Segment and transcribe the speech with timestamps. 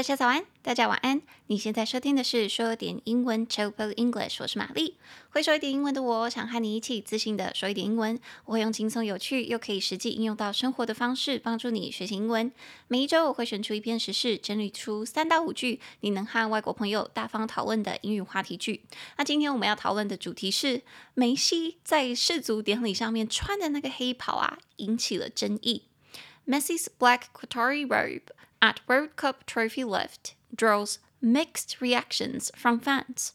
[0.00, 1.20] 大家早安，大家晚安。
[1.48, 4.96] 你现在收听的是说点英文 （Chop English，我是玛丽。
[5.28, 8.18] 会说一点英文的我，想和你一起自信的说一点英文。
[8.46, 12.50] 我会用轻松有趣又可以实际应用到生活的方式，帮助你学习英文。
[12.88, 18.86] 每一周我会选出一篇时事，整理出三到五句你能和外国朋友大方讨论的英语话题句。
[19.18, 20.80] 那今天我们要讨论的主题是
[21.12, 25.82] 梅西在世足典礼上面穿的那个黑袍啊，引起了争议。
[26.46, 28.22] Messi's black Qatari robe
[28.60, 33.30] at World Cup trophy lift draws mixed reactions from fans。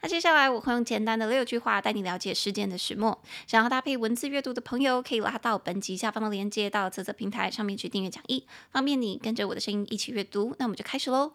[0.00, 3.22] 那接下来我会用简单的六句话带你了解事件的始末。
[3.46, 10.54] 想要搭配文字阅读的朋友，可以拉到本集下方的链接到泽泽平台上面去订阅讲义，方便你跟着我的声音一起阅读。
[10.58, 11.32] 那我们就开始喽。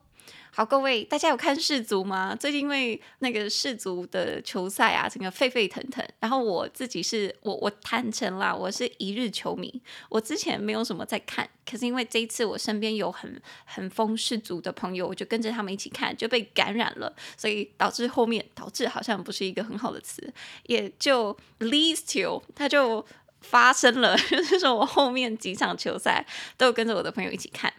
[0.51, 2.35] 好，各位，大家有看世足吗？
[2.35, 6.05] 最近因为那个世足的球赛啊，整个沸沸腾腾。
[6.19, 9.81] 然后我自己是我我坦诚啦，我是一日球迷。
[10.09, 20.33] 我之前没有什么在看，可是因为这一次我身边有很很疯世足的朋友，我就跟着他们一起看，就被感染了，所以导致后面导致好像不是一个很好的词，
[20.63, 23.05] 也就 leads to 它就
[23.39, 26.25] 发生了， 就是说我后面几场球赛
[26.57, 27.71] 都有跟着我的朋友一起看。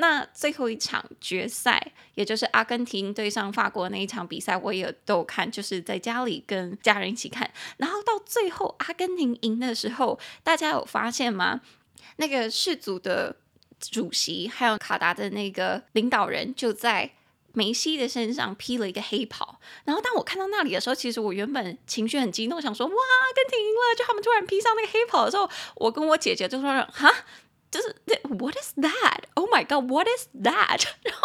[0.00, 7.50] 那最后一场决赛，也就是阿根廷对上法国那一场比赛，我也都看，就是在家里跟家人一起看。
[7.78, 11.62] 然后到最后阿根廷赢的时候，大家有发现吗？
[12.14, 13.34] 那个世足的
[13.80, 17.10] 主席还有卡达的那个领导人就在
[17.52, 19.58] 梅西的身上披了一个黑袍。
[19.84, 23.96] 然后当我看到那里的时候，其实我原本情绪很激动，想说哇，阿根廷赢了！
[23.98, 27.12] 就他们突然披上那个黑袍的时候，我跟我姐姐就说哈。
[27.70, 29.24] 就是 What is that?
[29.34, 29.90] Oh my God!
[29.90, 30.84] What is that?
[31.02, 31.22] 然后，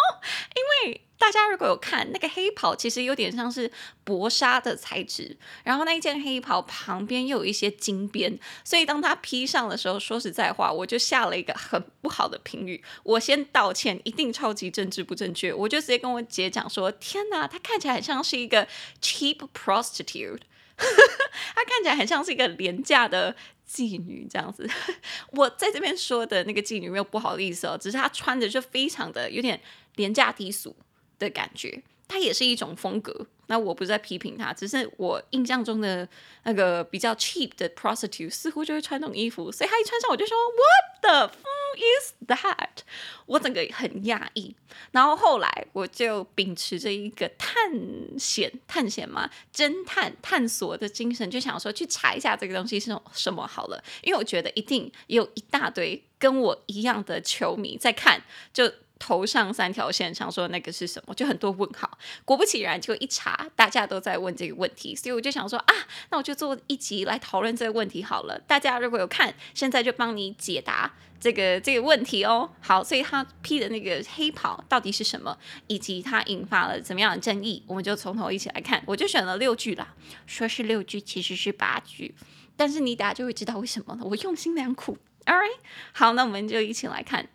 [0.54, 3.70] 因为大家如果有看那个黑袍，其实有点像是
[4.04, 12.82] 薄纱的材质，然后那一件黑袍旁边又有一些金边，所以当他披上的时候，说实在话，我就下了一个很不好的评语。
[13.02, 15.52] 我先道歉，一定超级政治不正确。
[15.52, 18.68] 我就直接跟我姐讲说：“天哪，他看起来很像是一个
[19.00, 20.40] cheap prostitute，
[20.76, 23.34] 他看起来很像是一个廉价的。”
[23.74, 24.68] 妓女这样子，
[25.32, 29.60] 我在这边说的那个妓女没有不好意思哦，只是她穿着就非常的有点
[29.96, 30.76] 廉价低俗
[31.18, 33.26] 的感觉，它也是一种风格。
[33.46, 36.08] 那我不是在批评她，只是我印象中的
[36.44, 42.84] 那个比较 cheap 的 prostitute 似乎就会穿那种衣服，所以他一穿上我就说 What the fuck is that？
[43.26, 44.56] 我整个很讶异。
[44.92, 47.54] 然后后来我就秉持着一个探
[48.18, 58.22] 险、探险嘛，侦探、探索的精神，就想说去查一下这个东西是什么好了，因为我觉得一定有一大堆跟我一样的球迷在看，
[58.54, 58.72] 就。
[59.06, 61.98] 头上三条线，想说那个是什么，就很多问号。
[62.24, 65.74] 果不其然，就一查，大家都在问这个问题，所以我就想说啊，
[66.08, 68.40] 那我就做一集来讨论这个问题好了。
[68.46, 72.48] 大家如果有看，现在就帮你解答这个这个问题哦。
[72.62, 78.82] 好，所以他披的那个黑袍到底是什么，以及他引发了怎么样的争议，我们就从头一起来看。
[78.86, 79.94] 我就选了六句啦，
[80.26, 82.14] 说是六句，其实是八句，
[82.56, 84.00] 但是你大家就会知道为什么了。
[84.04, 84.96] 我用心良苦。
[85.26, 85.58] All right，
[85.92, 87.28] 好，那我们就一起来看。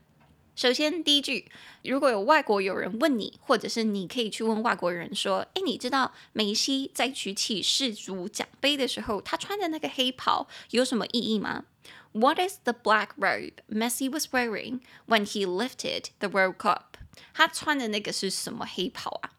[0.59, 1.50] 首先，第一句，
[1.86, 11.64] 如果有外国友人问你，或者是你可以去问外国人说：“诶，你知道梅西在举起世足奖杯的时候，他穿的那个黑袍有什么意义吗
[12.12, 17.00] ？”What is the black robe Messi was wearing when he lifted the World Cup？
[17.34, 19.31] 他穿的那个是什么黑袍啊？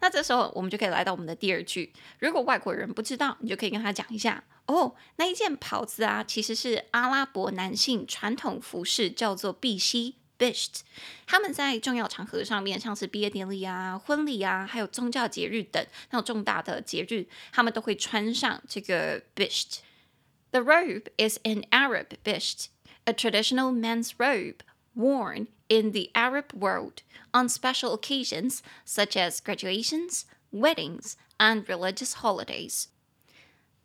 [0.00, 10.14] 那这时候我们就可以来到我们的第二句，如果外国人不知道，你就可以跟他讲一下哦，那一件袍子啊，其实是阿拉伯男性传统服饰，叫做碧纬。
[10.37, 10.81] Bisht，
[11.27, 22.69] 他们在重要场合上面，像是毕业典礼啊、婚礼啊，还有宗教节日等那种重大的节日，他们都会穿上这个 Bisht。The robe is an Arab Bisht,
[23.05, 24.61] a traditional men's robe
[24.95, 32.87] worn in the Arab world on special occasions such as graduations, weddings, and religious holidays.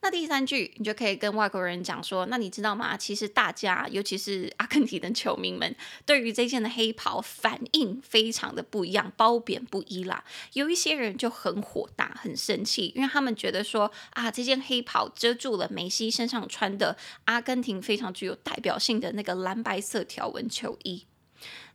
[0.03, 2.97] 那第三句，你就可以跟外国人讲说，那你知道吗？
[2.97, 5.75] 其实大家，尤其是阿根廷的球迷们，
[6.07, 10.23] 对于这件的黑袍反应非常的不一样，褒贬不一啦。
[10.53, 21.05] 有一些人就很火大，很生气，因为他们觉得说啊，这件黑袍遮住了梅西身上穿的阿根廷非常具有代表性的那个蓝白色条纹球衣。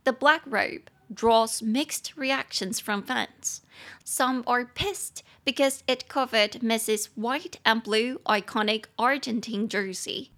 [0.02, 0.82] The black robe
[1.12, 3.62] draws mixed reactions from fans.
[4.04, 5.22] Some are pissed.
[5.44, 10.32] Because it covered Messi's white and blue iconic Argentine jersey.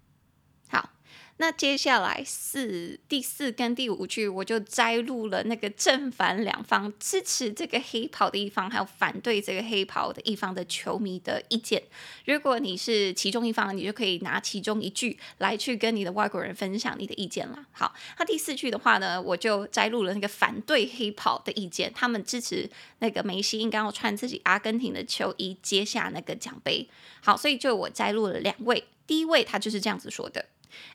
[1.41, 11.81] 那接下来四、第四跟第五句，我就摘录了那个正反两方支持这个黑袍的一方，还有反对这个黑袍的一方的球迷的意见。
[12.25, 17.65] 如果你是其中一方，你就可以拿其中一句来去跟你的外国人分享你的意见了。
[17.71, 22.69] 好，那第四句的话呢，我就摘录了那个反对黑袍的意见，他们支持
[22.99, 26.89] 那个梅西应该要穿自己阿根廷的球衣接下那个奖杯。
[27.21, 30.43] 好，所以就我摘录了两位，第一位他就是这样子说的。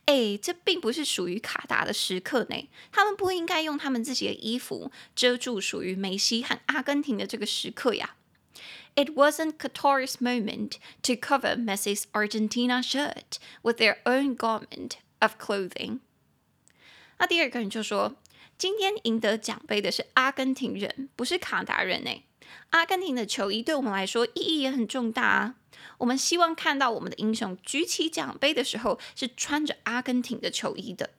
[0.07, 2.69] 哎，这并不是属于卡达的时刻呢。
[2.93, 8.17] 他们不应该用他们自己的衣服遮住属于梅西和阿根廷的这个时刻呀。
[8.97, 15.99] It wasn't Qatar's moment to cover Messi's Argentina shirt with their own garment of clothing。
[17.19, 18.17] 那第二个人就说，
[18.57, 22.23] 今天赢得奖杯的是阿根廷人，不是卡达人呢。
[22.71, 25.55] 阿根廷的球衣对我们来说意义也很重大啊。
[25.99, 31.11] 我们希望看到我们的英雄举起奖杯的时候是穿着阿根廷的球衣的。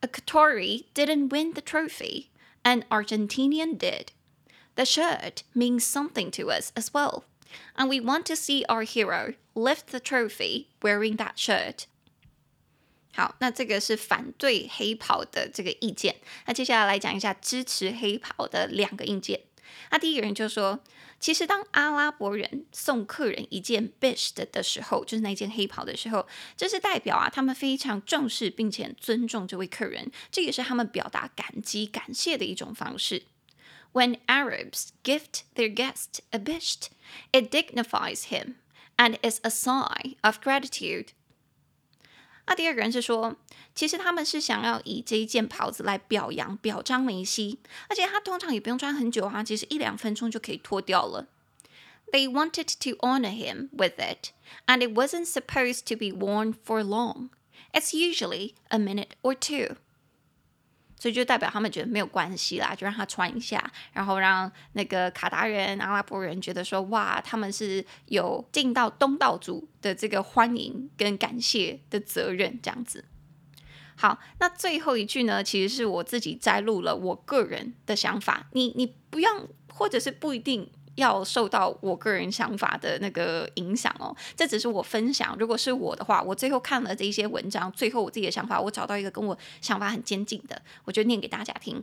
[0.00, 2.26] A c a t o r i didn't win the trophy,
[2.62, 4.08] an Argentinian did.
[4.76, 7.24] The shirt means something to us as well,
[7.76, 11.84] and we want to see our hero lift the trophy wearing that shirt.
[13.12, 16.16] 好，那这个是反对黑袍的这个意见。
[16.46, 19.40] 那接下来来讲一下支持黑袍的两个意见。
[19.90, 20.82] 那第一个人就说，
[21.18, 26.26] 其实当阿拉伯人送客人一件 bisht 的时候，就是那件黑袍的时候，
[26.56, 33.24] 这是代表啊，他们非常重视并且尊重这位客人，这也是他们表达感激感谢的一种方式。
[33.92, 36.90] When Arabs gift their guest a bisht,
[37.32, 38.54] it dignifies him
[38.96, 41.08] and is a sign of gratitude.
[42.47, 43.35] 那第二个人是说，
[43.73, 47.57] 其实他们是想要以这一件袍子来表扬、表彰梅西，
[47.89, 51.27] 而且他通常也不用穿很久啊，其实一两分钟就可以脱掉了。
[52.11, 54.29] They wanted to honor him with it,
[54.67, 57.29] and it wasn't supposed to be worn for long.
[57.73, 59.77] It's usually a minute or two.
[61.00, 73.06] 所以就代表他们觉得没有关系啦，就让他穿一下，然后让那个卡达人、阿拉伯人觉得说，哇，他们是有尽到东道主的这个欢迎跟感谢的责任，这样子。
[73.96, 80.70] 好，那最后一句呢，其实是我自己摘录了我个人的想法，你你不要，或者是不一定。
[80.96, 85.36] 要受到我个人想法的那个影响哦，这只是我分享。
[85.38, 91.82] 如果是我的话，我最后看了这些文章，最后我自己的想法，我找到一个跟我想法很接近的，我就念给大家听。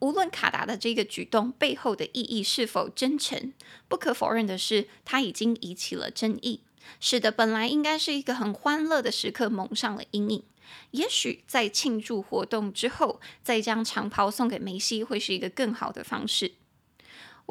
[0.00, 3.52] 无论卡达的这个举动背后的意义是否真诚，
[3.86, 6.62] 不可否认的是，它已经引起了争议，
[6.98, 10.42] 使得本来应该是一个很欢乐的时刻蒙上了阴影。
[10.90, 16.54] 也许在庆祝活动之后，再将长袍送给梅西，会是一个更好的方式。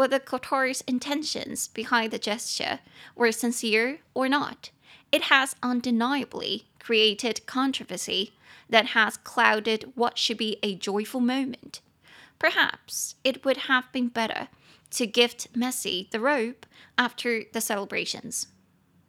[0.00, 2.80] Whether Qatar's intentions behind the gesture
[3.14, 4.70] were sincere or not,
[5.10, 8.32] it has undeniably created controversy
[8.68, 11.80] that has clouded what should be a joyful moment.
[12.38, 14.48] Perhaps it would have been better
[14.90, 16.66] to gift Messi the robe
[16.98, 18.48] after the celebrations.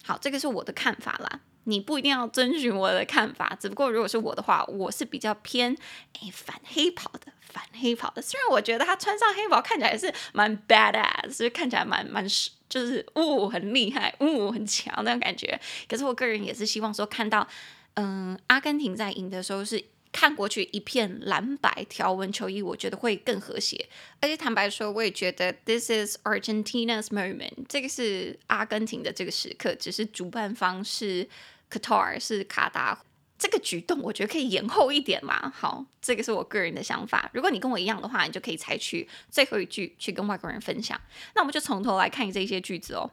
[0.06, 1.42] 好，这个是我的看法啦。
[1.66, 5.76] 你不一定要遵循我的看法，只不过如果是我的话，我是比较偏
[6.22, 8.23] 诶反黑袍的， 反黑袍的。
[8.23, 12.27] 虽然我觉得他穿上黑袍看起来是蛮 badass，就是看起来蛮蛮
[12.69, 15.61] 就是呜、哦、很厉害，呜、哦、很强那种感觉。
[15.89, 17.47] 可是我个人也是希望说看到，
[17.95, 23.87] 嗯，阿根廷在赢的时候是看过去一片蓝白条纹球衣，我觉得会更和谐。
[24.21, 31.29] 而且坦白说，我也觉得 this is Argentina's moment，这个是阿根廷的这个时刻，只是主办方是。
[31.73, 33.03] Qatar 是卡达，
[33.43, 35.51] 这个举动我觉得可以延后一点嘛。
[35.51, 37.29] 好，这个是我个人的想法。
[37.35, 41.01] 如果你跟我一样的话，你就可以采取最后一句去跟外国人分享。
[41.35, 43.11] 那我们就从头来看这些句子哦。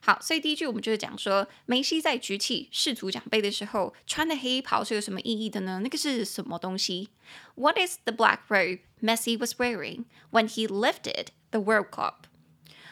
[0.00, 5.80] 好，所以第一句我们就是讲说，梅西在举起世足奖杯的时候穿的黑袍是有什么意义的呢？
[5.82, 7.10] 那个是什么东西
[7.56, 12.14] ？What is the black robe Messi was wearing when he lifted the World Cup？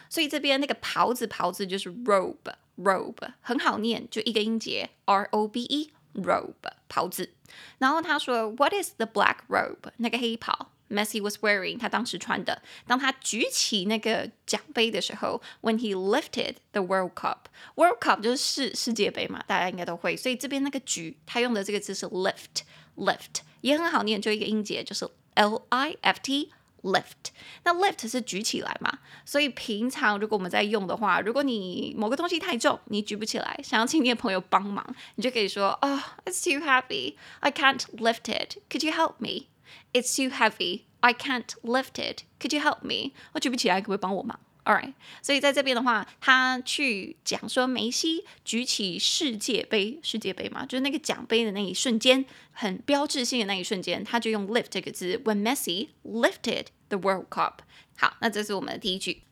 [0.07, 2.53] 所以这边那个袍子，袍子就是 robe。
[2.77, 5.91] robe 很好念，就一个音节 r o b e
[6.23, 6.53] robe
[6.87, 7.33] 袍子。
[7.77, 9.91] 然后他说，What is the black robe？
[9.97, 12.61] 那个黑袍，Messi was wearing，他当时穿的。
[12.87, 20.17] 当他举起那个奖杯的时候，When he lifted the World Cup，World Cup 就是世世界杯嘛，大家应该都会。
[20.17, 26.51] 所以这边那个举，他用的这个字是 lift，lift 也很好念，就一个音节就是 l i f t。
[26.85, 28.99] lift，那 lift 是举起来嘛？
[29.25, 37.15] 所以平常如果我们在用的话，如果你某个东西太重，你举不起来，想要请你的朋友帮忙，你就可以说：“Oh, it's too heavy.
[37.39, 38.57] I can't lift it.
[38.69, 39.47] Could you help me?
[39.93, 40.81] It's too heavy.
[40.99, 42.23] I can't lift it.
[42.39, 57.59] Could you help me?” 我举不起来，可不可以帮我忙？All right，所以在这边的话，他去讲说梅西举起世界杯，世界杯嘛，就是那个奖杯的那一瞬间，很标志性的那一瞬间，他就用 lift 这个字，When Messi lifted the World Cup。
[57.97, 59.23] 好，那这是我们的第一句。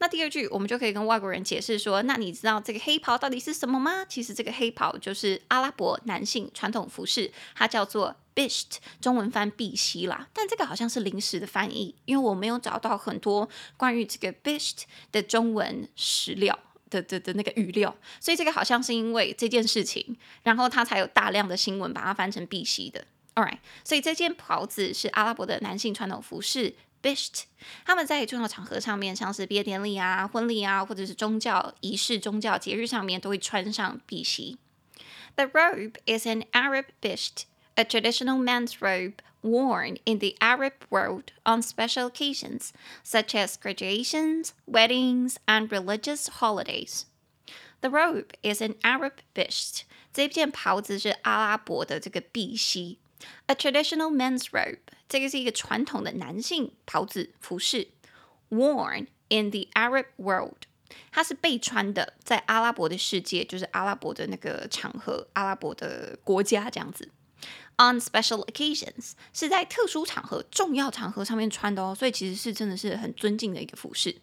[0.00, 4.04] 那第二句，我们就可以跟外国人解释说，那你知道这个黑袍到底是什么吗？
[4.08, 10.28] 其实这个黑袍就是阿拉伯男性传统服饰，它叫做 bisht，中文翻碧玺啦。
[10.32, 16.56] 但这个好像是临时的翻译，因为我没有找到很多关于这个 bisht 的中文史料
[16.90, 23.04] 的的的那个语料，所以这个好像是因为这件事情，然后它才有大量的新闻把它翻成碧玺的。
[23.34, 26.74] All right，所以这件袍子是阿拉伯的男性传统服饰。
[27.01, 27.43] Bisht，
[27.85, 34.57] 他们在重要场合上面，像是毕业典礼啊、婚礼啊，或者是宗教仪式、宗教节日上面，都会穿上碧玺。
[35.35, 37.43] The robe is an Arab bisht,
[37.75, 42.69] a traditional men's robe worn in the Arab world on special occasions,
[43.03, 47.03] such as graduations, weddings, and religious holidays.
[47.81, 49.81] The robe is an Arab bisht.
[50.13, 52.99] 这件袍子是阿拉伯的这个碧玺。
[53.46, 57.88] A traditional men's robe，这个是一个传统的男性袍子服饰
[58.50, 60.62] ，worn in the Arab world，
[61.10, 67.10] 它是被穿的，在阿拉伯的世界，就是阿拉伯的那个场合，阿拉伯的国家这样子。
[67.80, 74.20] On special occasions，是在特殊场合、重要场合上面穿的哦，所以其实是真的是很尊敬的一个服饰。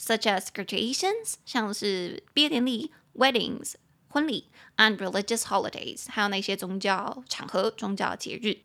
[0.00, 3.74] Such as graduations，像是毕业典礼，weddings。
[4.14, 8.58] 婚礼 and religious holidays，还有那些宗教场合、宗教节日。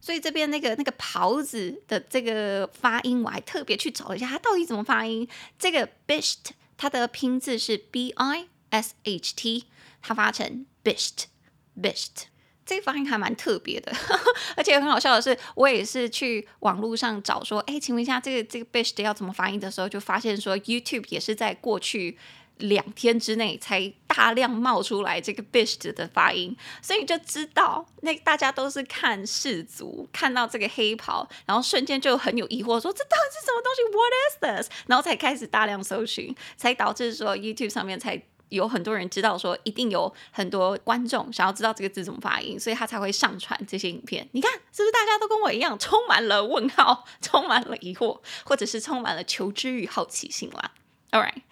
[0.00, 5.28] 所以这边那个那个袍子的这个发音，我还特别去找了一下，它到底怎么发音？
[5.58, 9.66] 这个 bisht，它的拼字是 b i s h t，
[10.00, 12.24] 它发成 bisht，bisht。
[12.64, 13.92] 这个发音还蛮特别的，
[14.56, 22.16] 而且很好笑的是，我也是去网络上找说，哎，请问一下，这个这个 bisht 要怎么发音的时候，就发现说 YouTube 也是在过去。
[22.58, 34.72] 两天之内才大量冒出来这个 bisht 的发音，所以就知道那大家都是看氏族，看到这个黑袍，然后瞬间就很有疑惑，说这到底是什么东西？What is this？
[34.86, 44.28] 然后才开始大量搜寻，才导致说 YouTube 上面才有很多人知道说，一定有很多观众想要知道这个字怎么发音，所以他才会上传这些影片。
[44.30, 50.70] 你看是不是大家都跟我一样，充满了问号，充满了疑惑，或者是充满了求知欲、好奇心啦
[51.10, 51.42] ？All right。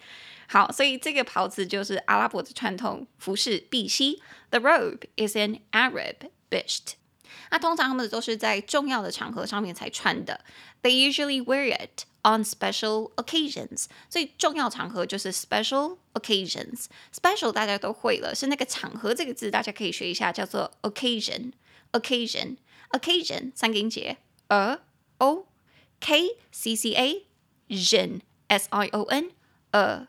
[0.48, 4.22] 好，所以这个袍子就是阿拉伯的传统服饰碧玺。
[4.50, 6.94] The robe is an Arab bisht。
[7.50, 10.40] 那通常他们都是在重要的场合上面才穿的。
[10.82, 13.86] They usually wear it on special occasions。
[14.08, 24.78] 所以重要场合就是 special occasions。Special 大家都会了，是那个场合这个字，大家可以学一下，叫做 occasion。occasion，occasion 三个音节，a
[25.18, 25.46] o
[26.00, 27.26] k c c a
[27.68, 29.30] sion s i o n
[29.72, 30.08] a。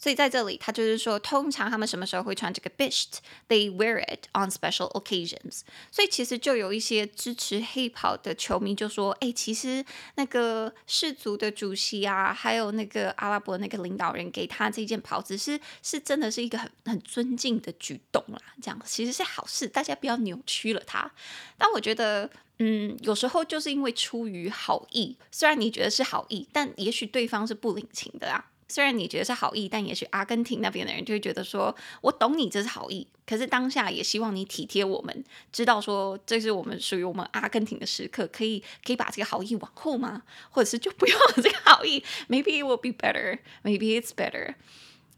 [0.00, 5.60] 所以在这里，他就是说，通常他们什么时候会穿这个 bisht？They wear it on special occasions。
[5.92, 18.40] 所以其实就有一些支持黑袍的球迷就说：“哎，其实那个氏族的主席啊，还有那个阿拉伯那个领导人给他这件袍子是，是真的是一个很很尊敬的举动啦。
[18.62, 21.10] 这样其实是好事，大家不要扭曲了它。
[21.58, 40.22] 但我觉得，嗯，有时候就是因为出于好意，虽然你觉得是好意，但也许对方是不领情的啊。”虽然你觉得是好意，但也许阿根廷那边的人就会觉得说，我懂你这是好意，可是当下也希望你体贴我们，知道说这是我们属于我们阿根廷的时刻，可以可以把这个好意往后吗？
[40.50, 42.04] 或者是就不用这个好意？
[42.30, 43.40] Maybe it will be better.
[43.64, 44.54] Maybe it's better.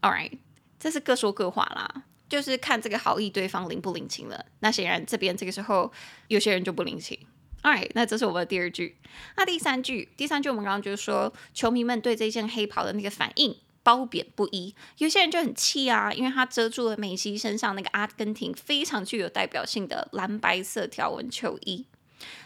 [0.01, 0.31] All right，
[0.79, 4.45] 这是各说各话啦，就是看这个好意对方领不领情了。
[4.61, 5.91] 那显然这边这个时候
[6.27, 7.19] 有些人就不领情。
[7.62, 8.96] Alright，那这是我们的第二句。
[9.36, 14.74] 那第三句，第三句我们刚刚就是说，球迷们对这件黑袍的那个反应褒贬不一。
[14.98, 21.86] 有些人就很气啊，因为它遮住了梅西身上那个阿根廷非常具有代表性的蓝白色条纹球衣。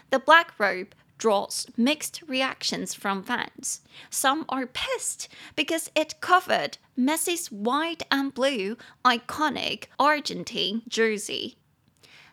[0.09, 3.77] The black robe draws mixed reactions from fans.
[4.11, 11.55] Some are pissed because it covered Messi's white and blue iconic Argentine jersey.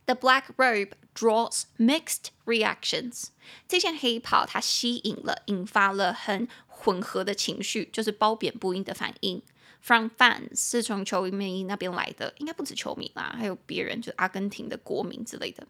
[0.06, 3.28] The black robe draws mixed reactions。
[3.68, 9.42] 这件黑袍它吸引了、引发了很混合的情绪，就是褒贬不一的反应。
[9.82, 15.66] from fans 是从球迷那边来的，应该不止球迷啦，还有别人，就是阿根廷的国民之类的。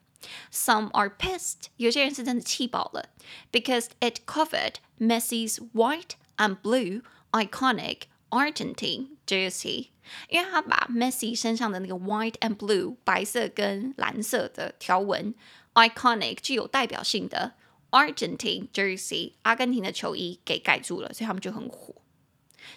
[0.52, 3.08] Some are pissed，有些人是真的气饱了，
[3.52, 9.87] because it covered Messi's white and blue iconic Argentine jersey，
[10.29, 15.33] 因为他把 Messi 身上的那个 white and blue 白色跟蓝色的条纹
[15.73, 17.53] iconic 具有代表性的
[17.91, 21.95] Argentine jersey 阿根廷的球衣给盖住了，所以他们就很火。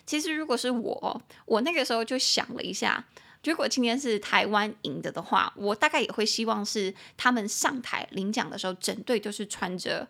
[0.05, 3.07] 其实，如果是我，我那个时候就想了一下，
[3.43, 10.07] 如果今天是台湾赢的的话，我大概也会希望是他们上台领奖的时候，整队都是穿着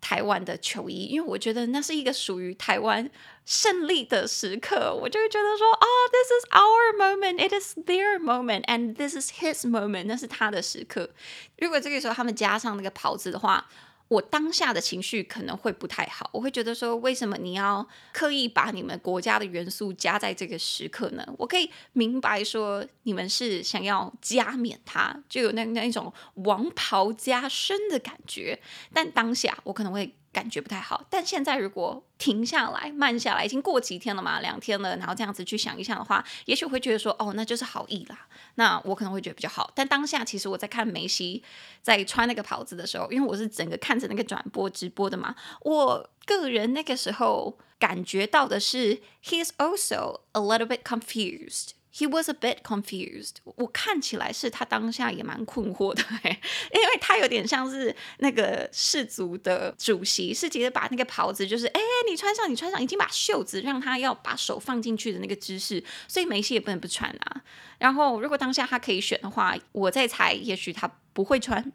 [0.00, 3.10] 台湾的球衣，因为我觉得那是一个属于台湾
[3.44, 11.10] 胜利的时刻，我就会觉得说，啊，this is our moment, it is their moment, and this is his moment，那是他的时刻。
[11.58, 13.66] 如果这个时候他们加上那个袍子的话，
[14.08, 21.26] 我当下的情绪可能会不太好，我会觉得说，为什么你要刻意把你们国家的元素加在这个时刻呢？
[21.38, 28.60] 我可以明白说，你们是想要加冕他，就有那那一种王袍加身的感觉，
[28.92, 30.14] 但当下我可能会。
[30.36, 38.28] 感觉不太好，但现在如果停下来、慢下来，已经过几天了嘛，两天了，然后这样子去想一下的话，也许会觉得说，哦，那就是好意啦。
[38.56, 39.72] 那我可能会觉得比较好。
[39.74, 41.42] 但当下其实我在看梅西
[41.80, 51.70] 在穿那个袍子的时候，因为我是整个看着那个转播直播的嘛，我个人那个时候感觉到的是，he is also a little bit confused。
[51.98, 53.36] He was a bit confused。
[53.44, 67.42] 我看起来是他当下也蛮困惑的， 因为他有点像是那个氏族的主席，是直接把那个袍子，就是哎，你穿上，你穿上，已经把袖子让他要把手放进去的那个姿势，所以梅西也不能不穿啊。
[67.78, 71.72] 然后，如果当下他可以选的话，我在猜，也许他不会穿。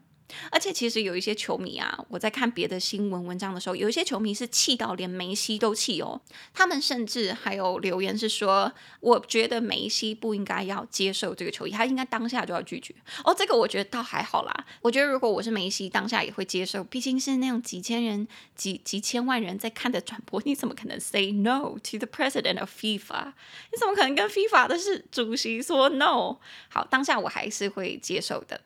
[0.50, 6.20] 而且其实有一些球迷啊，我在看别的新闻文章的时候，有一些球迷是气到连梅西都气哦。
[6.52, 12.94] 他们甚至还有留言是说，我觉得梅西不应该要接受这个球衣，他应该当下就要拒绝。
[13.24, 14.66] 哦，这个我觉得倒还好啦。
[14.80, 23.32] 我觉得如果我是梅西，当下也会接受，毕竟是那种几千人、几几千万人在看的转播，你怎么可能 say no to the president of FIFA？
[23.72, 26.36] 你怎么可能跟 FIFA 的是主席说 no？
[26.68, 28.60] 好，当下我还是会接受的。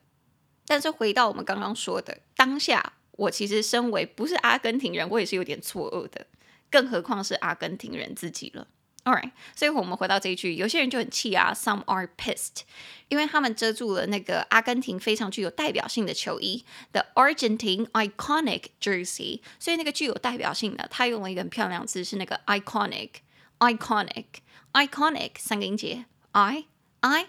[0.66, 6.26] 但是回到我们刚刚说的当下，我其实身为不是阿根廷人，我也是有点错愕的，
[6.70, 8.66] 更何况是阿根廷人自己了。
[9.04, 12.62] All right，所以我们回到这一句，有些人就很气啊，Some are pissed，
[13.08, 26.64] 因为他们遮住了那个阿根廷非常具有代表性的球衣，the Argentine iconic jersey，所以那个具有代表性的，他用了一个很漂亮词，是那个 iconic，iconic，iconic 三个音节，I
[26.98, 27.26] I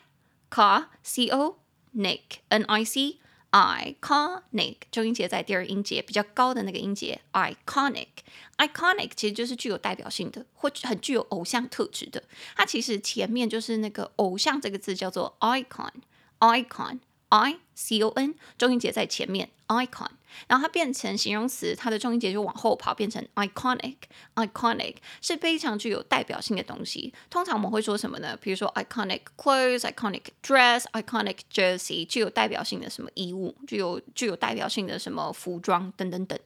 [0.50, 1.60] C C O
[1.96, 3.20] Nick N I C。
[3.52, 12.24] Iconic 重音节在第二音节比较高的那个音节，iconic，iconic 其实就是具有代表性的，或很具有偶像特质的。
[12.56, 20.10] 它其实前面就是那个偶像这个字叫做 icon，icon，I C O N，重音节在前面，icon。
[20.48, 23.96] 然后它变成形容词，它的重音节就往后跑，变成 iconic。
[24.36, 27.14] iconic 是非常具有代表性的东西。
[27.30, 28.38] 通常我们会说什么呢？
[28.42, 36.38] 比如说 iconic clothes、iconic dress、iconic jersey，具有代表性的什么衣物，具有具有代表性的什么服装等等等。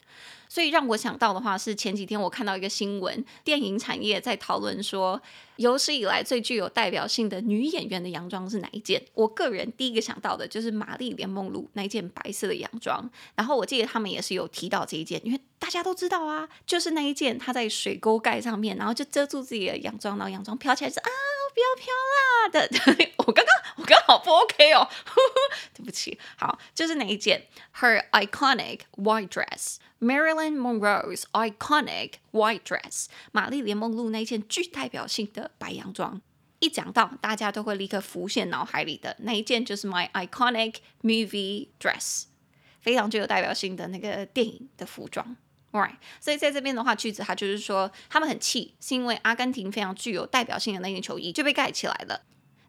[0.47, 5.21] 所以让我想到的话是前几天我看到一个新闻，电影产业在讨论说，
[5.61, 9.01] 有史以来最具有代表性的女演员的洋装是哪一件？
[9.13, 13.09] 我个人第一个想到的就是玛丽莲梦露那一件白色的洋装。
[13.35, 21.09] 然后我记得他们也是有提到这一件，因为大家都知道啊，就是那一件她在水沟盖上面，然后就遮住自己的洋装，然后洋装飘起来是啊，
[21.53, 23.13] 不要飘啦 的。
[23.25, 24.87] 我刚刚我刚好不 OK 哦，
[25.75, 26.17] 对不起。
[26.37, 27.47] 好，就是那一件
[27.79, 29.77] Her iconic white dress。
[29.99, 36.19] Marilyn Monroe's iconic white dress，玛丽莲梦露那件具代表性的白洋装，
[36.57, 42.23] 一讲到大家都会立刻浮现脑海里的那一件，就是 my iconic movie dress，
[42.79, 45.37] 非常具有代表性的那个电影的服装。
[45.71, 52.23] Right，所以在这边的话，句子它就是说，他们很气，是因为阿根廷非常具有代表性的那件球衣就被盖起来了。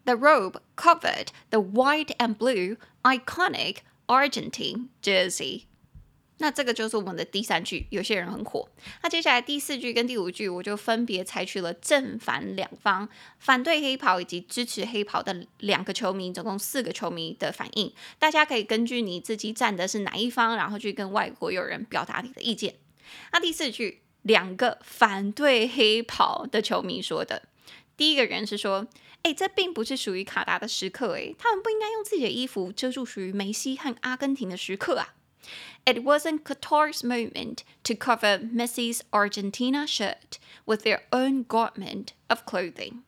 [0.04, 5.64] The robe covered the white and blue iconic Argentine jersey。
[6.38, 8.68] 那这个就是我们的第三句，有些人很火。
[9.02, 17.92] 那接下来第四句跟第五句，我就分别采取了正反两方，反对黑袍以及支持黑袍的两个球迷，总共四个球迷的反应。
[18.18, 22.74] 大家可以根据你自己站的是哪一方，然后去跟外国友人表达你的意见。
[23.32, 27.48] 那第四句，两个反对黑袍的球迷说的，
[27.96, 28.86] 第一个人是说
[29.22, 35.14] ：“诶，这并不是属于卡达的时刻，诶，他们不应该用自己的衣服遮住属于梅西和阿根廷的时刻啊。”
[35.84, 43.02] It wasn't Qatar's moment to cover Messi's Argentina shirt with their own garment of clothing.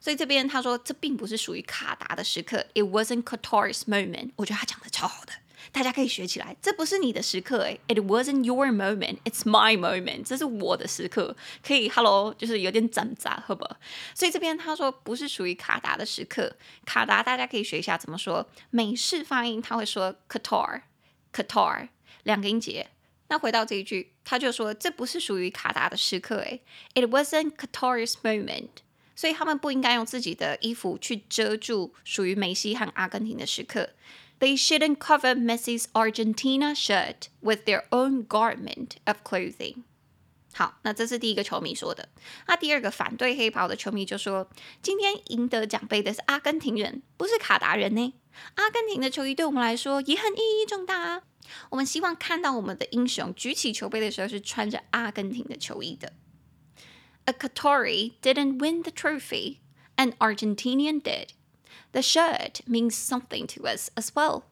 [0.00, 4.30] 所以这边他说这并不是属于卡达的时刻，It wasn't Qatar's moment。
[4.36, 5.32] 我觉得他讲的超好的，
[5.72, 6.56] 大家可以学起来。
[6.60, 10.24] 这不是你的时刻，诶，It wasn't your moment, it's my moment。
[10.24, 13.64] 这是我的时刻，可以，Hello，就是有点挣扎，好不？
[14.14, 18.48] 所以这边他说不是属于卡达的时刻，卡达大家可以学一下怎么说。
[18.70, 21.88] 美式发音他会说 Qatar，Qatar
[22.24, 22.88] 两个音节。
[23.28, 26.62] 那回到这一句，他就说这不是属于卡达的时刻，诶
[26.94, 28.68] ，It wasn't Qatar's moment。
[29.14, 33.90] 所以他们不应该用自己的衣服去遮住属于梅西和阿根廷的时刻。
[34.39, 39.83] They shouldn't cover Messi's Argentina shirt with their own garment of clothing。
[40.53, 42.09] 好，那这是第一个球迷说的。
[42.47, 48.13] 那第二个反对黑袍的球迷就说：“今天赢得奖杯的是阿根廷人，不是卡达人呢。
[48.55, 51.23] 阿根廷的球衣对我们来说也很意义重大啊。
[51.69, 56.13] 我们希望看到我们的英雄举起球杯的时候是穿着阿根廷的球衣的。”
[57.25, 59.59] A Qatari didn't win the trophy,
[59.95, 61.29] an Argentinian did.
[61.91, 64.43] The shirt means something to us as well,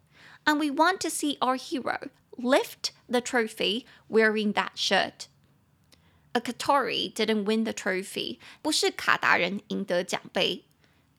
[0.45, 5.27] and we want to see our hero lift the trophy wearing that shirt.
[6.33, 10.63] A Qatari didn't win the trophy，不是卡达人赢得奖杯，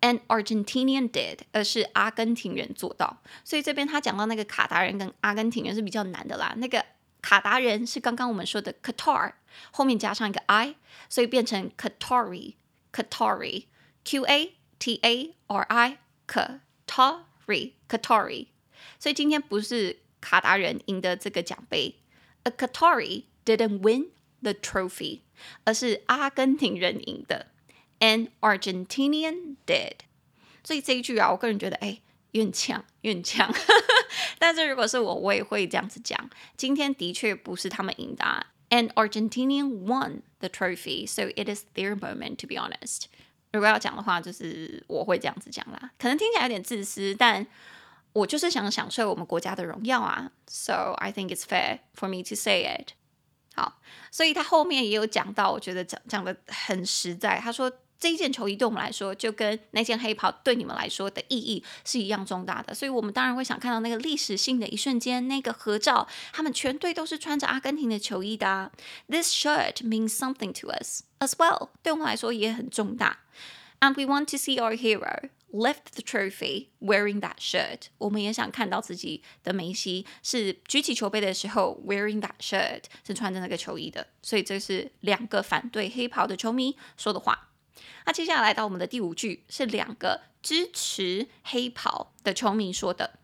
[0.01, 3.21] an Argentinian did，而是阿根廷人做到。
[3.45, 6.85] 所以这边他讲到那个卡达人跟阿根廷人是比较难的啦，那个。
[7.23, 9.35] 卡达人是刚刚我们说的 Qatar，
[9.71, 10.75] 后面加上一个 i，
[11.09, 15.63] 所以变成 Qatari，Qatari，Q A T A R
[16.27, 18.49] I，Qatari，Qatari。
[18.99, 21.97] 所以今天不是卡达人赢得这个奖杯，
[22.45, 24.11] A Qatari didn't win
[24.43, 25.21] the trophy，
[25.65, 27.49] 而是阿根廷人赢的，
[28.01, 29.95] An Argentinian did。
[30.65, 32.01] 所以这一句啊，我个人觉得，哎。
[32.33, 33.55] 有点呛，有点呛，
[34.39, 36.31] 但是如果是我，我也会这样子讲。
[36.57, 43.09] 今天的确不是他们赢的，An Argentinian won the trophy, so it is their moment, to be honest。
[43.54, 45.92] 如果要讲的话，就是我会这样子讲啦。
[45.98, 47.46] 可能听起来有点自私，但
[48.14, 50.32] 我就是想享受我们国家的荣耀啊。
[50.48, 52.92] So I think it's fair for me to say it。
[53.56, 53.80] 好，
[54.12, 57.40] 所以他后面也有讲到，我觉得讲讲的很实在。
[57.40, 57.72] 他说。
[58.00, 68.72] 这一件球衣对我们来说，就跟那件黑袍对你们来说的意义是一样重大的，所以我们当然会想看到那个历史性的一瞬间，那个合照，他们全队都是穿着阿根廷的球衣的。
[69.10, 73.20] This shirt means something to us as well，对我们来说也很重大。
[73.80, 77.88] And we want to see our hero lift the trophy wearing that shirt。
[77.98, 84.08] 我们也想看到自己的梅西是举起球杯的时候 wearing that shirt，是穿着那个球衣的。
[84.22, 87.50] 所以这是两个反对黑袍的球迷说的话。
[88.06, 93.20] 那接下来到我们的第五句，是两个支持黑袍的球迷说的。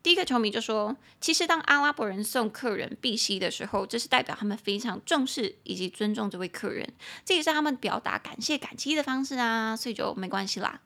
[0.00, 6.94] 第一个球迷就说：“其实当阿拉伯人送客人碧玺的时候，这是代表他们非常重视以及尊重这位客人，
[7.24, 10.80] 这也是他们表达感谢感激的方式啊，所以就没关系啦。”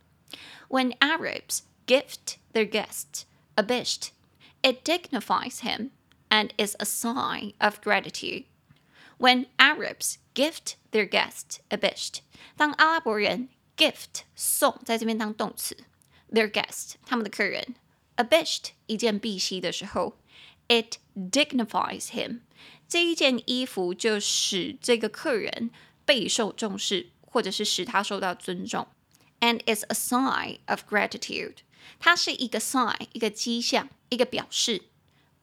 [0.68, 4.08] When Arabs gift their guests a bisht,
[4.62, 5.90] it dignifies him
[6.30, 8.44] and is a sign of gratitude.
[9.18, 12.19] When Arabs gift their guest a bisht，
[12.55, 15.77] 当阿拉伯人 gift 送在这边当动词，
[16.31, 17.75] their guest 他们的客人
[18.15, 20.17] a bisht 一件碧玺的时候，
[20.67, 22.41] it dignifies him
[22.87, 25.69] 这一件衣服就使这个客人
[26.05, 28.87] 备受重视，或者是使他受到尊重，
[29.39, 31.57] and is a sign of gratitude，
[31.99, 34.83] 它是一个 sign 一个迹象一个表示。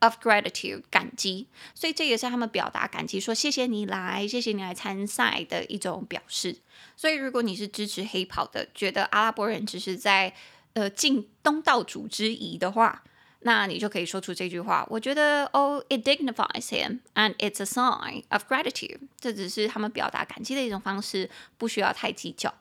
[0.02, 6.56] Of gratitude，感激，所以这也是他们表达感激，说谢谢你来，谢谢你来参赛的一种表示。
[6.96, 10.34] 所以，如果你是支持黑袍的，觉得阿拉伯人只是在
[10.72, 13.04] 呃尽东道主之谊的话，
[13.42, 14.88] 那你就可以说出这句话。
[14.90, 19.00] 我觉得，Oh, it dignifies him, and it's a sign of gratitude。
[19.20, 22.54] 这只是他们表达感激的一种方式，不需要太计较。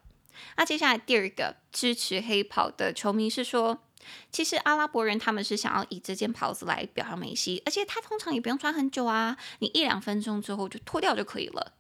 [0.57, 3.85] 那接下来第二个支持黑袍的球迷是说。
[4.32, 11.74] 其实阿拉伯人他们是想要以这件袍子来表扬梅西，而且他通常也不用穿很久啊，你一两分钟之后就脱掉就可以了。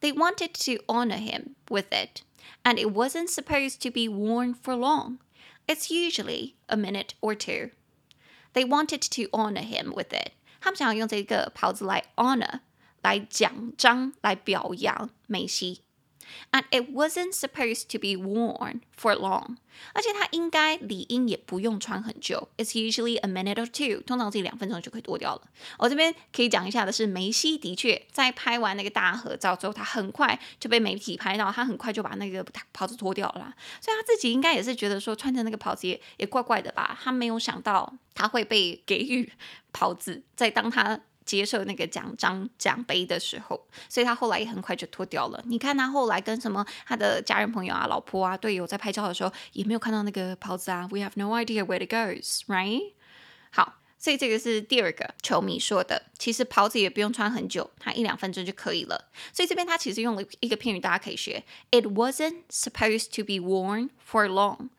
[0.00, 2.20] They wanted to honor him with it,
[2.62, 5.18] and it wasn't supposed to be worn for long.
[5.66, 7.72] It's usually a minute or two.
[8.52, 10.32] They wanted to honor him with it.
[10.60, 12.60] 他们想要用这个袍子来 honor，
[13.02, 15.80] 来奖章，来表扬梅西。
[16.51, 19.57] And it wasn't supposed to be worn for long，
[19.93, 22.49] 而且它应该理应也不用穿很久。
[22.57, 25.41] It's usually a minute or two，通常自己两分钟就可以脱掉了。
[25.77, 33.53] 我这边可以讲一下的是，梅西的确在拍完那个大合照之后，他很快就被媒体拍到，他很快就把那个袍子脱掉了。
[33.79, 36.97] 所以他自己应该也是觉得说，穿着那个袍子也也怪怪的吧？
[37.01, 39.31] 他没有想到他会被给予
[39.71, 45.41] 袍子，在当他接受那个奖章奖杯的时候，所以他后来也很快就脱掉了。
[45.45, 50.87] 你看他后来跟什么他的家人朋友啊、老婆啊、队友在拍照的时候，也没有看到那个袍子啊。
[50.91, 52.93] We have no idea where it goes, right？
[53.51, 56.03] 好，所以这个是第二个球迷说的。
[56.17, 59.09] 其实袍子也不用穿很久，它一两分钟就可以了。
[59.31, 61.43] 所以这边他其实用了一个片语，大家可以学。
[61.69, 64.69] It wasn't supposed to be worn for long.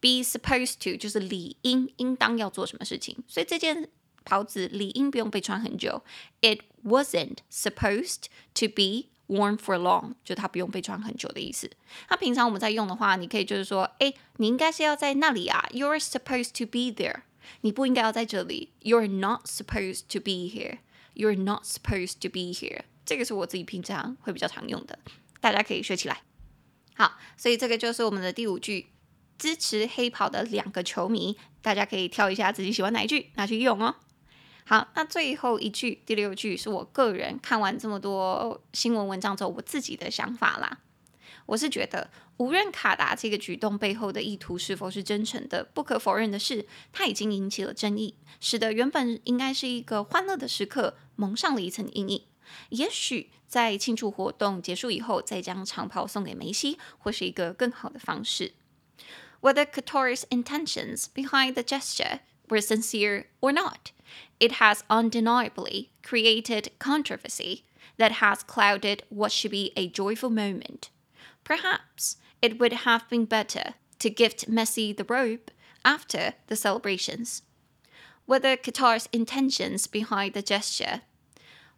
[0.00, 3.22] Be supposed to 就是理应、应当要做什么事情。
[3.28, 3.90] 所以这件。
[4.24, 6.02] 袍子理应不用被穿很久。
[6.40, 11.70] It wasn't supposed to be worn for long，就它不用被穿很久的意思。
[12.08, 15.68] 那平常我们在用的话，你可以就是说，哎，你应该是要在那里啊。
[15.72, 17.22] You're supposed to be there。
[17.62, 18.70] 你不应该要在这里。
[18.82, 20.78] You're not supposed to be here。
[21.14, 22.82] You're not supposed to be here。
[23.04, 24.98] 这个是我自己平常会比较常用的，
[25.40, 26.22] 大家可以学起来。
[26.94, 28.86] 好，所以这个就是我们的第五句，
[29.36, 33.96] 支持黑袍的两个球迷，大家可以挑一下自己喜欢哪一句，拿去用哦。
[34.70, 40.78] 好，那最后一句，第六句是我个人看完这么多新闻文章之后，我自己的想法啦。
[41.46, 52.22] 我是觉得，无论卡达这个举动背后的意图是否是真诚的，不可否认的是，它已经引起了争议，使得原本应该是一个欢乐的时刻蒙上了一层阴影。
[52.68, 58.52] 也许在庆祝活动结束以后，再将长袍送给梅西，会是一个更好的方式。
[59.40, 63.90] Whether Qatar's intentions behind the gesture were sincere or not.
[64.39, 67.63] It has undeniably created controversy
[67.97, 70.89] that has clouded what should be a joyful moment.
[71.43, 75.51] Perhaps it would have been better to gift Messi the robe
[75.83, 77.43] after the celebrations.
[78.25, 81.01] Whether Qatar's intentions behind the gesture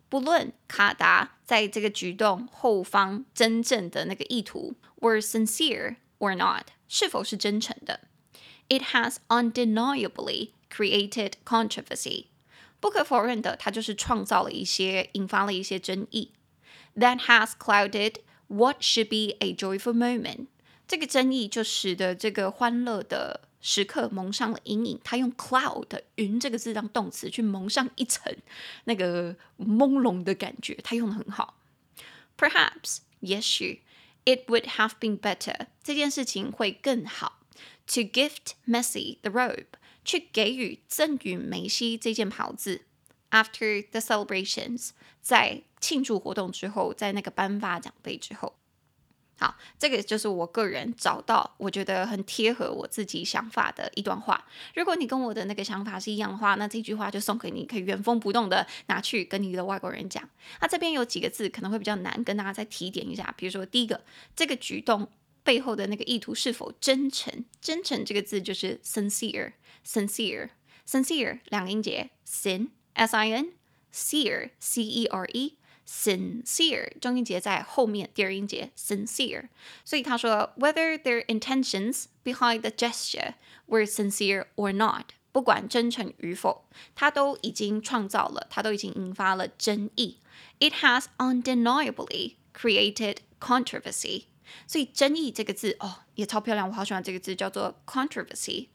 [0.09, 8.07] 不论卡达在这个举动后方真正的那个意图 were sincere or not，是否是真诚的，
[8.69, 12.27] it has undeniably created controversy，
[12.81, 16.31] 不可否认的，它就是创造了一些，引发了一些争议。
[16.95, 18.15] That has clouded
[18.47, 20.47] what should be a joyful moment。
[20.87, 24.99] 这个争议就使得这个欢乐的时刻蒙上了阴影。
[25.03, 28.33] 它用 cloud 云这个字当动词去蒙上一层
[28.85, 31.59] 那个朦胧的感觉，它用得很好。
[32.37, 33.81] Perhaps，也许，
[34.25, 35.67] it would have been better。
[35.83, 37.39] 这件事情会更好。
[37.87, 39.65] To gift Messi the robe。
[40.04, 42.82] 去给予赠予梅西这件袍子。
[43.30, 44.90] After the celebrations，
[45.22, 48.56] 在庆祝活动之后，在那个颁发奖杯之后，
[49.38, 54.46] 好，这个就是我个人找到我觉得很贴合我自己想法的一段话。
[54.74, 60.28] 如果你跟我的那个想法是一样的话，那这句话就送给你，可以原封不动的拿去跟你的外国人讲。
[60.60, 63.34] 那这边有几个字可能会比较难，跟大家再提点一下。
[63.38, 64.04] 比如说第一个，
[64.36, 65.08] 这个举动
[65.42, 67.46] 背后的那个意图是否真诚？
[67.62, 69.54] 真诚这个字就是 sincere。
[69.85, 73.53] sincere，sincere 两个音节，sin s i n
[73.93, 79.47] cere c e r e sincere 中音节在后面，第二音节 sincere。
[79.85, 83.35] 所以他说，whether their intentions behind the gesture
[83.67, 90.17] were sincere or not，不管真诚与否，他都已经创造了，他都已经引发了争议。
[90.59, 94.25] It has undeniably created controversy。
[94.65, 98.67] 所以争议这个字哦，也超漂亮，我好喜欢这个字，叫做 controversy。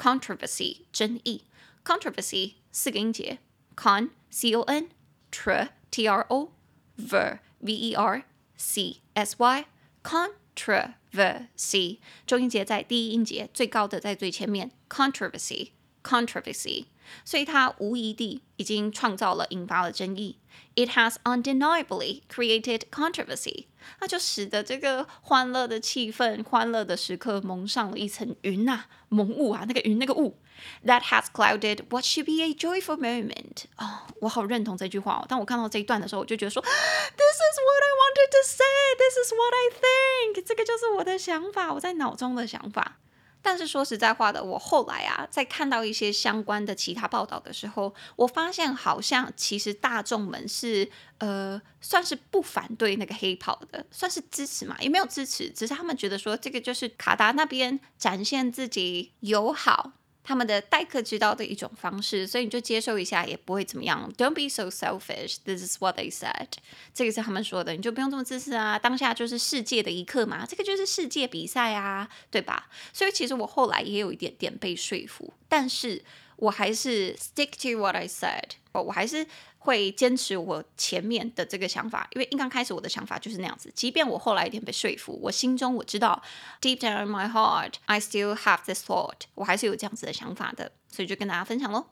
[0.00, 1.42] controversy 争议，
[1.84, 3.38] controversy 四个音节，
[3.74, 4.88] con c o n
[5.30, 6.52] tr t r o
[6.96, 8.24] ver v e r
[8.56, 9.66] c s y
[10.02, 15.70] controversy 中音节在第一音节，最高的在最前面，controversy
[16.02, 16.86] controversy，
[17.24, 20.38] 所以它无疑地已经创造了、引发了争议。
[20.74, 23.66] It has undeniably created controversy，
[24.00, 30.38] 那就使得这个欢乐的气氛、欢乐的时刻蒙上了一层云呐、啊，蒙雾啊，那个云那个雾。
[30.86, 33.64] That has clouded what should be a joyful moment。
[33.76, 35.26] 哦，我好认同这句话哦。
[35.28, 38.64] 当我看到这一段的时候，我就觉得说，This is what I wanted to say.
[38.96, 40.46] This is what I think。
[40.46, 42.98] 这个就是我的想法，我在脑中的想法。
[43.41, 59.93] 但是说实在话的，我后来啊，在看到一些相关的其他报道的时候，我发现好像其实大众们是呃，算是不反对那个黑袍的，算是支持嘛，也没有支持，只是他们觉得说这个就是卡达那边展现自己友好。
[60.23, 64.11] 他们的待客之道的一种方式，所以你就接受一下，也不会怎么样。
[64.17, 65.37] Don't be so selfish.
[65.43, 66.47] This is what they said.
[66.93, 68.77] 这个是他们说的，你就不用这么自私啊。
[68.77, 72.69] 当下就是世界的一刻嘛，这个就是世界比赛啊，对吧？
[72.93, 76.03] 所以其实我后来也有一点点被说服，但是
[76.35, 78.51] 我还是 stick to what I said。
[78.73, 79.27] 我还是。
[79.63, 83.71] 会坚持我前面的这个想法，因为一刚开始我的想法就是那样子。
[83.75, 86.19] 即便我后来有点被说服，我心中我知道
[86.59, 91.85] ，deep down in my heart, I still have this thought，我还是有这样子的想法的，所以就跟大家分享喽。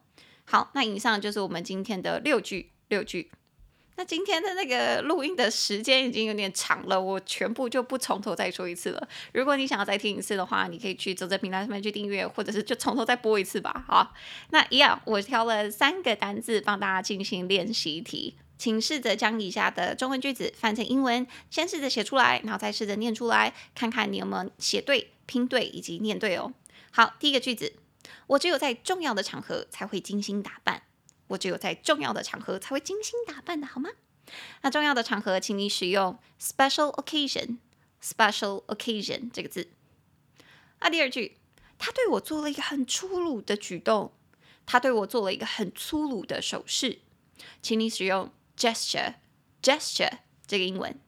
[0.46, 3.32] 好，那以上就是我们今天的六句六句。
[4.00, 9.10] 那今天的那个录音的时间已经有点长了，我全部就不从头再说一次了。
[9.34, 13.84] 如果你想要再听一次的话，你可以去走在平台上面去订阅，或者是就从头再播一次吧。
[13.86, 14.14] 好，
[14.52, 26.54] 那一样，我挑了三个单字帮大家进行练习题，请试着将以下的中文句子翻成英文，先试着写出来，然后再试着念出来，看看你有没有写对、拼对以及念对哦。
[26.92, 27.74] 好，第一个句子，
[28.28, 30.84] 我只有在重要的场合才会精心打扮。
[31.30, 33.89] 我只有在重要的场合才会精心打扮的，好吗？
[34.62, 39.70] 那重要的场合，请你使用 special occasion，special occasion 这个字。
[40.82, 41.38] 那第二句，
[41.80, 44.13] 他对我做了一个很粗鲁的举动，
[44.65, 47.00] 他对我做了一个很粗鲁的手势，
[47.62, 51.00] 请你使用 gesture，gesture 这个英文。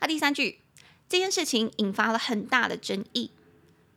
[0.00, 0.60] 那第三句，
[1.08, 3.32] 这件事情引发了很大的争议，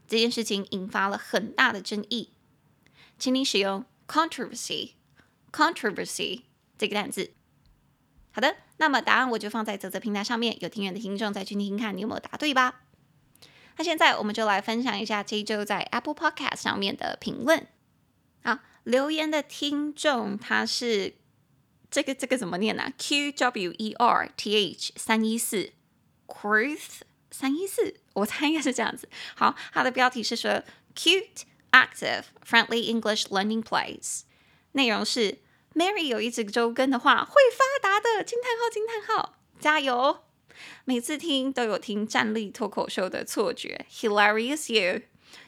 [0.07, 2.31] 这件事情引发了很大的争议，
[3.17, 3.85] 请你使用。
[4.07, 6.41] Controversy，controversy
[6.77, 7.31] 这个单词。
[8.31, 12.81] 好的，那么答案我就放在泽泽平台上面，有听远的听众再去听听看，你有没有答对吧？
[13.77, 17.67] 那现在我们就来分享一下这一周在 Apple Podcast 上面的评论。
[18.43, 21.13] 好，留言的听众他是
[21.91, 25.73] 这个这个怎么念呢、啊、？Q W E R T H 三一四
[26.27, 29.07] ，Quirth 三一四，我猜应该是这样子。
[29.35, 30.63] 好，他的标题是说
[30.95, 31.43] cute。
[31.73, 34.21] Active, friendly English learning place。
[34.73, 35.39] 内容是
[35.73, 38.23] ：Mary 有一直周更的话会发达的！
[38.23, 40.19] 惊叹号惊叹号，加油！
[40.85, 45.01] 每次听都有听站立脱口秀的错觉，Hilarious you！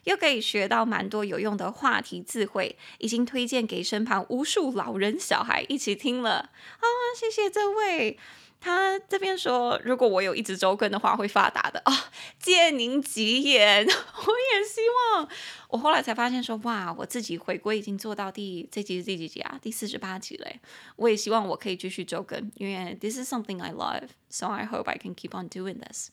[0.06, 6.86] 又可以学到蛮多有用的话题智慧，已经推荐给身旁无数老人小孩一起听了啊！
[7.16, 8.18] 谢谢这位。
[8.66, 12.10] 他这边说，如果我有一直周更的话，会发达的啊！
[12.40, 15.30] 借您吉言， 我也希望。
[15.70, 19.60] 我后来才发现说，哇，我自己回归已经做到第这集是第几集啊？
[19.62, 20.60] 第四十八集嘞。
[20.96, 26.08] 我也希望我可以继续周更，因为 this is something I love, so I hope I can keep on doing this,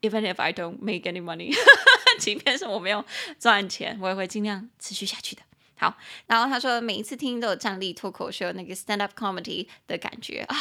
[0.00, 1.52] even if I don't make any money。
[2.20, 3.04] 即便是我没有
[3.40, 5.42] 赚钱，我也会尽量持续下去的。
[5.74, 5.96] 好，
[6.28, 10.56] 然后他说，每一次听都有站立脱口秀那个 stand up comedy 的感觉啊。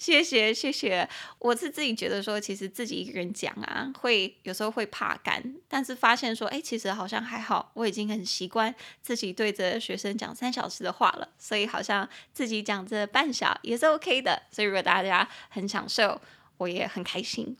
[0.00, 1.06] 谢谢谢谢，
[1.38, 14.44] 我是自己觉得说，其实自己一个人讲啊，会有时候会怕干，但是发现说，哎，其实好像还好，我已经很习惯自己对着学生讲三小时的话了，所以好像自己讲这半小也是 OK 的。
[14.50, 16.18] 所以如果大家很享受，
[16.56, 17.54] 我也很开心。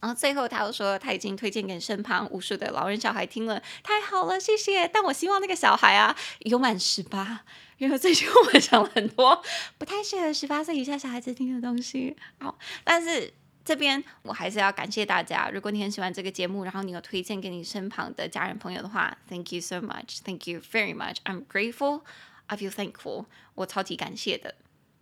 [0.00, 4.88] 然后最后他又说，他已经推荐给身旁无数的老人小孩听了，太好了，谢谢。
[4.88, 7.44] 但我希望那个小孩啊，有满十八。
[7.78, 9.42] 因为最近我们讲了很多
[9.78, 13.32] 不太适合十八岁以下小孩子听的东西，好，但是
[13.64, 15.48] 这边我还是要感谢大家。
[15.52, 24.56] 如果你很喜欢这个节目，然后你有推荐给你身旁的家人朋友的话，Thank you so much，Thank you very much，I'm grateful，I feel thankful，我超级感谢的。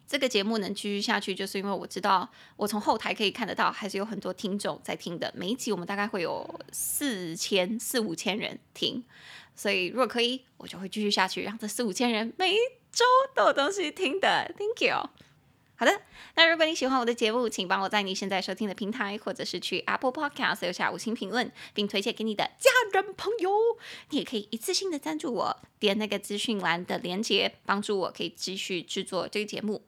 [0.08, 5.32] 这个节目能继续下去，就是因为我知道我从后台可以看得到，还是有很多听众在听的。
[5.34, 9.02] 每一集我们大概会有四千四五千人听。
[9.56, 12.58] 所以，如果可以，我就会继续下去，让这四五千人每一
[12.92, 14.54] 周都有东西听的。
[14.56, 15.08] Thank you。
[15.78, 16.00] 好的，
[16.36, 23.50] 那如果你喜欢我的节目，请帮我在你现在收听的平台，或者是去 Apple Podcast 留下五星评论，并推荐给你的家人朋友。
[24.08, 29.82] 你也可以一次性的赞助我，点那个资讯栏的链接，帮助我可以继续制作这个节目。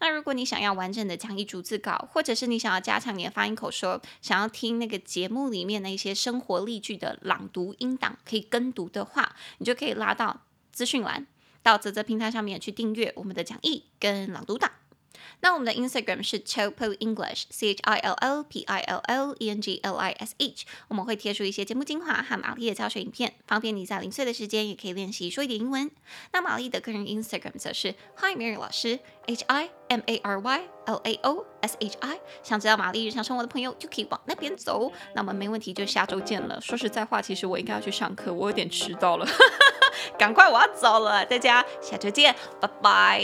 [0.00, 11.26] 那如果你想要完整的讲义逐字稿，或者是你想要加强你的发音口说，想要听那个节目里面的一些生活例句的朗读音档，可以跟读的话，你就可以拉到资讯栏，
[11.62, 14.70] 到泽泽平台上面去订阅我们的讲义跟朗读档。
[15.40, 19.80] 那我们的 Instagram 是 Chillpill English，C H I L L P I L L E N G
[19.82, 20.64] L I S H。
[20.88, 25.90] 我们会贴出一些节目精华和玛丽的教学影片，方便你在零碎的时间也可以练习说一点英文。
[26.32, 31.96] 那玛丽的个人 Instagram 则是 Hi Mary 老师，H I M A R Y L A O S H
[32.00, 32.18] I。
[32.42, 34.92] 想知道玛丽日常生活的朋友就可以往那边走。
[35.14, 36.60] 那么没问题，就下周见了。
[36.60, 39.26] 说实在话，其实我应该要去上课，我有点迟到了，
[40.18, 43.22] 赶快我要走了，大家下周见，拜拜。